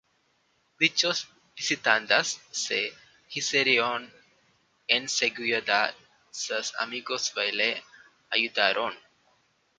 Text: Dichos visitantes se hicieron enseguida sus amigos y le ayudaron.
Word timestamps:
Dichos 0.79 1.27
visitantes 1.55 2.41
se 2.49 2.91
hicieron 3.29 4.11
enseguida 4.87 5.93
sus 6.31 6.73
amigos 6.79 7.31
y 7.35 7.51
le 7.51 7.83
ayudaron. 8.31 8.95